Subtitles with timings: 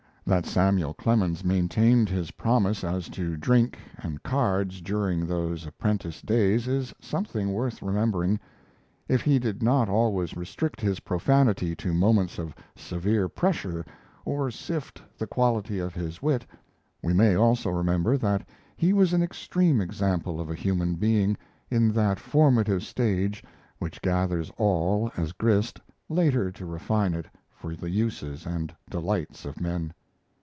[0.23, 6.69] That Samuel Clemens maintained his promise as to drink and cards during those apprentice days
[6.69, 8.39] is something worth remembering; and
[9.09, 13.83] if he did not always restrict his profanity to moments of severe pressure
[14.23, 16.45] or sift the quality of his wit,
[17.03, 18.47] we may also remember that
[18.77, 21.35] he was an extreme example of a human being,
[21.69, 23.43] in that formative stage
[23.79, 29.59] which gathers all as grist, later to refine it for the uses and delights of
[29.59, 29.91] men.